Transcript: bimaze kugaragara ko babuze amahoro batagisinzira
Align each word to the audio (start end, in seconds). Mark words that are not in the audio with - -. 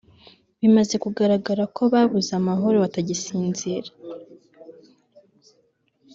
bimaze 0.59 0.95
kugaragara 1.03 1.63
ko 1.75 1.83
babuze 1.93 2.31
amahoro 2.39 2.75
batagisinzira 2.83 3.89